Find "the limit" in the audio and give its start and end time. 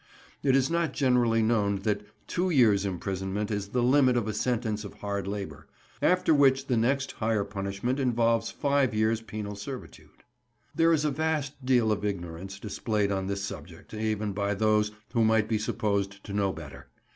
3.67-4.17